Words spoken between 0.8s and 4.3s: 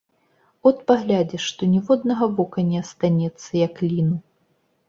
паглядзіш, што ніводнага вока не астанецца, як ліну.